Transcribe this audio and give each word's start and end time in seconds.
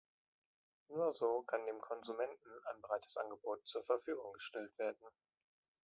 Nur 0.89 1.11
so 1.11 1.43
kann 1.43 1.63
dem 1.67 1.79
Konsumenten 1.79 2.49
ein 2.65 2.81
breites 2.81 3.17
Angebot 3.17 3.67
zur 3.67 3.83
Verfügung 3.83 4.33
gestellt 4.33 4.75
werden. 4.79 5.05